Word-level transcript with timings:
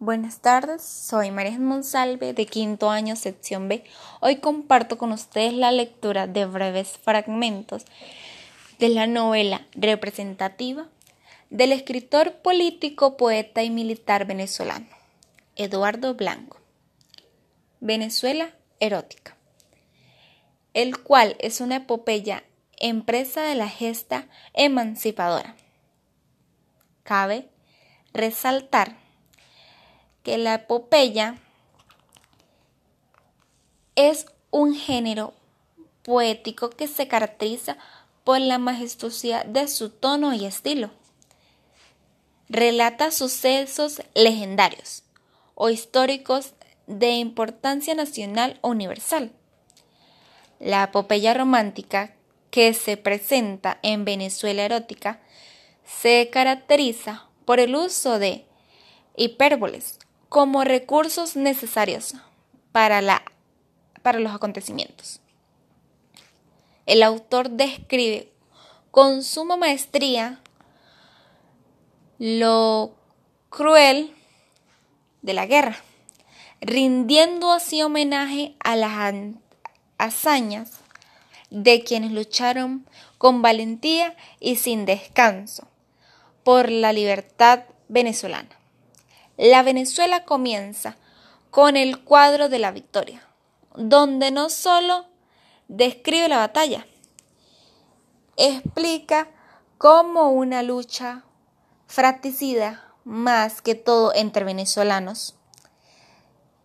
Buenas 0.00 0.38
tardes, 0.38 0.84
soy 0.84 1.32
María 1.32 1.58
Monsalve 1.58 2.32
de 2.32 2.46
quinto 2.46 2.88
año, 2.88 3.16
sección 3.16 3.66
B. 3.66 3.82
Hoy 4.20 4.36
comparto 4.36 4.96
con 4.96 5.10
ustedes 5.10 5.52
la 5.52 5.72
lectura 5.72 6.28
de 6.28 6.46
breves 6.46 6.98
fragmentos 6.98 7.84
de 8.78 8.90
la 8.90 9.08
novela 9.08 9.66
representativa 9.72 10.86
del 11.50 11.72
escritor 11.72 12.34
político, 12.42 13.16
poeta 13.16 13.64
y 13.64 13.70
militar 13.70 14.24
venezolano, 14.24 14.86
Eduardo 15.56 16.14
Blanco. 16.14 16.60
Venezuela 17.80 18.54
erótica, 18.78 19.36
el 20.74 20.96
cual 21.02 21.34
es 21.40 21.60
una 21.60 21.74
epopeya 21.78 22.44
empresa 22.78 23.42
de 23.42 23.56
la 23.56 23.68
gesta 23.68 24.28
emancipadora. 24.54 25.56
Cabe 27.02 27.48
resaltar 28.12 29.07
que 30.22 30.38
la 30.38 30.54
epopeya 30.54 31.36
es 33.94 34.26
un 34.50 34.74
género 34.74 35.34
poético 36.02 36.70
que 36.70 36.88
se 36.88 37.08
caracteriza 37.08 37.76
por 38.24 38.40
la 38.40 38.58
majestuosidad 38.58 39.44
de 39.46 39.68
su 39.68 39.90
tono 39.90 40.34
y 40.34 40.44
estilo. 40.44 40.90
Relata 42.48 43.10
sucesos 43.10 44.02
legendarios 44.14 45.02
o 45.54 45.68
históricos 45.68 46.54
de 46.86 47.10
importancia 47.12 47.94
nacional 47.94 48.58
o 48.62 48.68
universal. 48.68 49.32
La 50.60 50.84
epopeya 50.84 51.34
romántica 51.34 52.14
que 52.50 52.74
se 52.74 52.96
presenta 52.96 53.78
en 53.82 54.04
Venezuela 54.04 54.64
erótica 54.64 55.20
se 55.84 56.30
caracteriza 56.30 57.26
por 57.44 57.60
el 57.60 57.74
uso 57.74 58.18
de 58.18 58.46
hipérboles, 59.16 59.98
como 60.28 60.64
recursos 60.64 61.36
necesarios 61.36 62.14
para, 62.72 63.00
la, 63.00 63.22
para 64.02 64.18
los 64.18 64.34
acontecimientos. 64.34 65.20
El 66.86 67.02
autor 67.02 67.50
describe 67.50 68.32
con 68.90 69.22
suma 69.22 69.56
maestría 69.56 70.40
lo 72.18 72.94
cruel 73.48 74.14
de 75.22 75.34
la 75.34 75.46
guerra, 75.46 75.76
rindiendo 76.60 77.52
así 77.52 77.82
homenaje 77.82 78.54
a 78.60 78.76
las 78.76 79.14
hazañas 79.98 80.80
de 81.50 81.82
quienes 81.84 82.12
lucharon 82.12 82.86
con 83.18 83.42
valentía 83.42 84.16
y 84.40 84.56
sin 84.56 84.84
descanso 84.84 85.68
por 86.44 86.70
la 86.70 86.92
libertad 86.92 87.64
venezolana. 87.88 88.57
La 89.38 89.62
Venezuela 89.62 90.24
comienza 90.24 90.96
con 91.52 91.76
el 91.76 92.02
cuadro 92.02 92.48
de 92.48 92.58
la 92.58 92.72
victoria, 92.72 93.22
donde 93.76 94.32
no 94.32 94.50
solo 94.50 95.06
describe 95.68 96.28
la 96.28 96.38
batalla, 96.38 96.84
explica 98.36 99.28
cómo 99.78 100.32
una 100.32 100.64
lucha 100.64 101.22
fratricida 101.86 102.92
más 103.04 103.62
que 103.62 103.76
todo 103.76 104.12
entre 104.12 104.42
venezolanos 104.42 105.36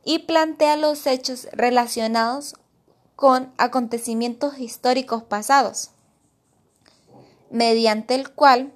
y 0.04 0.20
plantea 0.20 0.76
los 0.76 1.06
hechos 1.06 1.48
relacionados 1.52 2.56
con 3.16 3.54
acontecimientos 3.60 4.58
históricos 4.58 5.22
pasados, 5.22 5.92
mediante 7.52 8.16
el 8.16 8.32
cual 8.32 8.74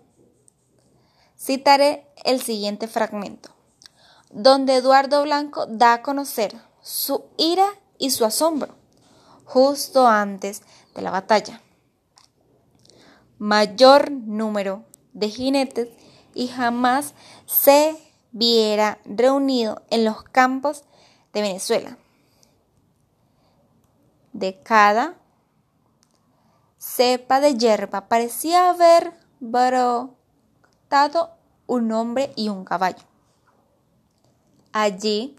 citaré 1.36 2.06
el 2.26 2.40
siguiente 2.44 2.88
fragmento 2.88 3.57
donde 4.32 4.76
Eduardo 4.76 5.24
Blanco 5.24 5.66
da 5.68 5.94
a 5.94 6.02
conocer 6.02 6.56
su 6.82 7.26
ira 7.38 7.68
y 7.98 8.12
su 8.12 8.26
asombro 8.26 8.76
justo 9.48 10.08
antes 10.08 10.62
de 10.94 11.02
la 11.02 11.10
batalla. 11.10 11.62
Mayor 13.40 14.12
número 14.12 14.84
de 15.14 15.30
jinetes 15.30 15.90
y 16.34 16.50
jamás 16.50 17.14
se 17.46 17.96
viera 18.32 19.00
reunido 19.06 19.82
en 19.90 20.04
los 20.04 20.24
campos 20.24 20.84
de 21.34 21.42
Venezuela. 21.42 21.98
De 24.34 24.62
cada 24.62 25.16
cepa 26.78 27.40
de 27.40 27.56
hierba 27.56 28.08
parecía 28.08 28.70
haber 28.70 29.14
brotado 29.40 30.18
un 31.66 31.92
hombre 31.92 32.34
y 32.36 32.50
un 32.50 32.66
caballo. 32.66 33.07
Allí 34.80 35.36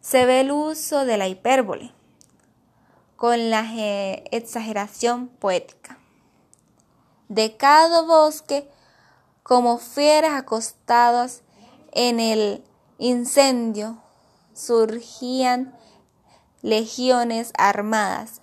se 0.00 0.26
ve 0.26 0.42
el 0.42 0.52
uso 0.52 1.04
de 1.04 1.16
la 1.16 1.26
hipérbole 1.26 1.92
con 3.16 3.50
la 3.50 3.66
exageración 4.30 5.26
poética. 5.26 5.98
De 7.28 7.56
cada 7.56 8.02
bosque, 8.02 8.70
como 9.42 9.78
fieras 9.78 10.34
acostadas 10.34 11.42
en 11.90 12.20
el 12.20 12.62
incendio, 12.98 14.00
surgían 14.54 15.76
legiones 16.62 17.52
armadas, 17.58 18.40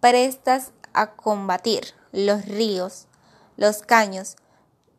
prestas 0.00 0.72
a 0.92 1.12
combatir 1.12 1.94
los 2.10 2.46
ríos, 2.46 3.06
los 3.56 3.82
caños, 3.82 4.34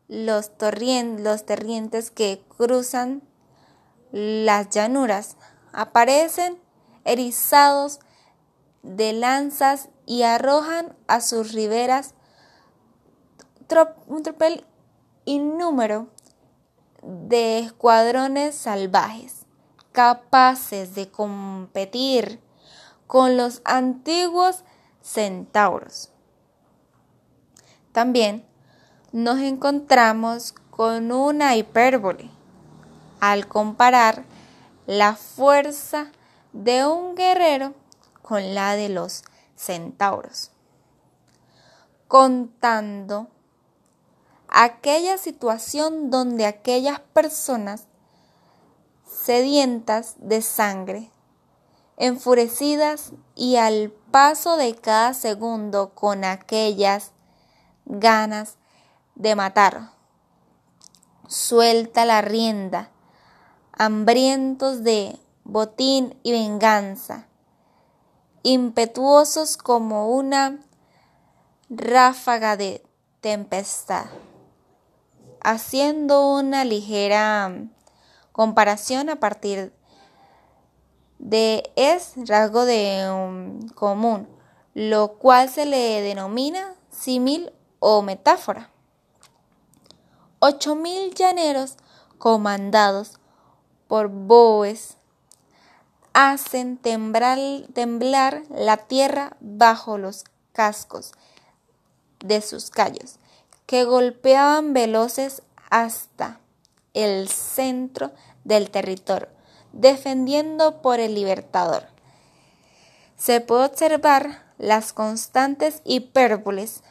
los, 0.08 0.52
los 0.58 1.44
torrientes 1.44 2.10
que 2.10 2.42
cruzan 2.56 3.27
las 4.12 4.70
llanuras 4.70 5.36
aparecen 5.72 6.58
erizados 7.04 8.00
de 8.82 9.12
lanzas 9.12 9.88
y 10.06 10.22
arrojan 10.22 10.96
a 11.06 11.20
sus 11.20 11.52
riberas 11.52 12.14
un 14.06 14.22
tropel 14.22 14.64
innúmero 15.24 16.08
de 17.02 17.58
escuadrones 17.58 18.54
salvajes, 18.54 19.46
capaces 19.92 20.94
de 20.94 21.10
competir 21.10 22.40
con 23.06 23.36
los 23.36 23.60
antiguos 23.64 24.64
centauros. 25.02 26.10
También 27.92 28.46
nos 29.12 29.38
encontramos 29.40 30.54
con 30.70 31.12
una 31.12 31.56
hipérbole 31.56 32.37
al 33.20 33.48
comparar 33.48 34.24
la 34.86 35.16
fuerza 35.16 36.10
de 36.52 36.86
un 36.86 37.14
guerrero 37.14 37.74
con 38.22 38.54
la 38.54 38.74
de 38.74 38.88
los 38.88 39.22
centauros, 39.54 40.50
contando 42.06 43.28
aquella 44.48 45.18
situación 45.18 46.10
donde 46.10 46.46
aquellas 46.46 47.00
personas 47.00 47.84
sedientas 49.06 50.14
de 50.18 50.42
sangre, 50.42 51.10
enfurecidas 51.96 53.12
y 53.34 53.56
al 53.56 53.90
paso 54.10 54.56
de 54.56 54.74
cada 54.74 55.12
segundo 55.12 55.90
con 55.94 56.24
aquellas 56.24 57.12
ganas 57.84 58.56
de 59.16 59.34
matar, 59.34 59.90
suelta 61.26 62.04
la 62.04 62.22
rienda 62.22 62.90
hambrientos 63.78 64.82
de 64.82 65.16
botín 65.44 66.18
y 66.24 66.32
venganza, 66.32 67.28
impetuosos 68.42 69.56
como 69.56 70.10
una 70.10 70.58
ráfaga 71.70 72.56
de 72.56 72.84
tempestad. 73.20 74.06
Haciendo 75.40 76.34
una 76.34 76.64
ligera 76.64 77.54
comparación 78.32 79.10
a 79.10 79.20
partir 79.20 79.72
de 81.20 81.72
es 81.76 82.14
rasgo 82.16 82.64
de 82.64 83.08
um, 83.08 83.68
común, 83.68 84.28
lo 84.74 85.14
cual 85.18 85.48
se 85.48 85.66
le 85.66 86.02
denomina 86.02 86.74
símil 86.90 87.52
o 87.78 88.02
metáfora. 88.02 88.70
Ocho 90.40 90.74
mil 90.74 91.14
llaneros 91.14 91.76
comandados 92.18 93.17
por 93.88 94.08
Boes 94.08 94.96
hacen 96.12 96.76
temblar, 96.76 97.38
temblar 97.72 98.42
la 98.50 98.76
tierra 98.76 99.36
bajo 99.40 99.98
los 99.98 100.24
cascos 100.52 101.12
de 102.20 102.40
sus 102.42 102.70
callos, 102.70 103.16
que 103.66 103.84
golpeaban 103.84 104.72
veloces 104.72 105.42
hasta 105.70 106.40
el 106.94 107.28
centro 107.28 108.12
del 108.44 108.70
territorio, 108.70 109.28
defendiendo 109.72 110.82
por 110.82 111.00
el 111.00 111.14
libertador. 111.14 111.84
Se 113.16 113.40
puede 113.40 113.66
observar 113.66 114.44
las 114.58 114.92
constantes 114.92 115.80
hipérboles 115.84 116.82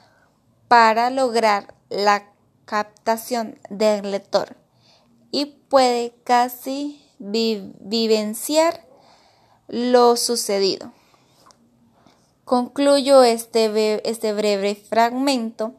para 0.67 1.09
lograr 1.09 1.73
la 1.89 2.31
captación 2.65 3.59
del 3.69 4.11
lector 4.11 4.55
y 5.31 5.45
puede 5.45 6.13
casi 6.23 7.01
vivenciar 7.19 8.85
lo 9.67 10.15
sucedido. 10.15 10.93
Concluyo 12.45 13.23
este, 13.23 14.09
este 14.09 14.33
breve 14.33 14.75
fragmento 14.75 15.73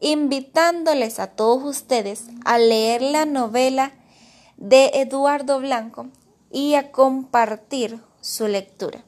invitándoles 0.00 1.18
a 1.18 1.28
todos 1.28 1.64
ustedes 1.64 2.24
a 2.44 2.58
leer 2.58 3.00
la 3.00 3.24
novela 3.24 3.92
de 4.58 4.90
Eduardo 4.94 5.60
Blanco 5.60 6.08
y 6.50 6.74
a 6.74 6.92
compartir 6.92 8.00
su 8.20 8.46
lectura. 8.46 9.02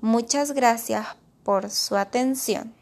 Muchas 0.00 0.52
gracias 0.52 1.06
por 1.44 1.70
su 1.70 1.96
atención. 1.96 2.74